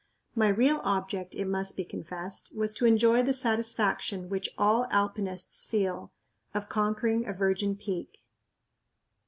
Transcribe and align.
My 0.33 0.47
real 0.47 0.81
object, 0.83 1.35
it 1.35 1.45
must 1.45 1.77
be 1.77 1.83
confessed, 1.83 2.55
was 2.57 2.73
to 2.73 2.85
enjoy 2.85 3.21
the 3.21 3.35
satisfaction, 3.35 4.29
which 4.29 4.49
all 4.57 4.87
Alpinists 4.89 5.63
feel, 5.63 6.11
of 6.55 6.69
conquering 6.69 7.27
a 7.27 7.33
"virgin 7.33 7.75
peak." 7.75 8.23